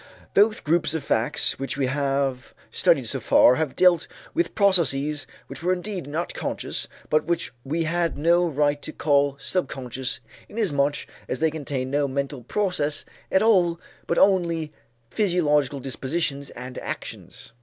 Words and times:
Both 0.33 0.63
groups 0.63 0.95
of 0.95 1.03
facts 1.03 1.59
which 1.59 1.77
we 1.77 1.85
have 1.85 2.55
studied 2.71 3.05
so 3.05 3.19
far, 3.19 3.53
have 3.57 3.75
dealt 3.75 4.07
with 4.33 4.55
processes 4.55 5.27
which 5.45 5.61
were 5.61 5.73
indeed 5.73 6.07
not 6.07 6.33
conscious 6.33 6.87
but 7.11 7.25
which 7.25 7.51
we 7.63 7.83
had 7.83 8.17
no 8.17 8.47
right 8.47 8.81
to 8.81 8.91
call 8.91 9.37
subconscious 9.39 10.19
inasmuch 10.49 11.05
as 11.29 11.39
they 11.39 11.51
contained 11.51 11.91
no 11.91 12.07
mental 12.07 12.41
process 12.41 13.05
at 13.31 13.43
all 13.43 13.79
but 14.07 14.17
only 14.17 14.73
physiological 15.11 15.79
dispositions 15.79 16.49
and 16.49 16.79
actions. 16.79 17.53